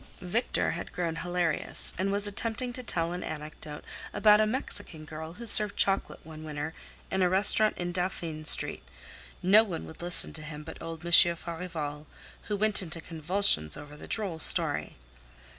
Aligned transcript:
Victor 0.19 0.71
had 0.71 0.93
grown 0.93 1.17
hilarious, 1.17 1.93
and 1.95 2.11
was 2.11 2.25
attempting 2.25 2.73
to 2.73 2.81
tell 2.81 3.13
an 3.13 3.23
anecdote 3.23 3.83
about 4.13 4.41
a 4.41 4.47
Mexican 4.47 5.05
girl 5.05 5.33
who 5.33 5.45
served 5.45 5.77
chocolate 5.77 6.21
one 6.25 6.43
winter 6.43 6.73
in 7.11 7.21
a 7.21 7.29
restaurant 7.29 7.77
in 7.77 7.91
Dauphine 7.91 8.43
Street. 8.45 8.81
No 9.43 9.63
one 9.63 9.85
would 9.85 10.01
listen 10.01 10.33
to 10.33 10.41
him 10.41 10.63
but 10.63 10.81
old 10.81 11.03
Monsieur 11.03 11.35
Farival, 11.35 12.07
who 12.45 12.55
went 12.57 12.81
into 12.81 12.99
convulsions 12.99 13.77
over 13.77 13.95
the 13.95 14.07
droll 14.07 14.39
story. 14.39 14.95